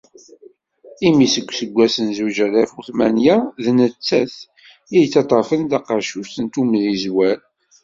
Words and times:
Imi 1.07 1.27
seg 1.33 1.45
useggas 1.49 1.95
n 2.05 2.07
zuǧ 2.17 2.37
alaf 2.45 2.71
u 2.77 2.81
tmanya 2.87 3.37
d 3.63 3.65
nettat 3.77 4.35
i 4.95 4.97
yettaṭṭafen 5.01 5.61
taqacut 5.71 6.33
n 6.43 6.45
umyezwar. 6.61 7.37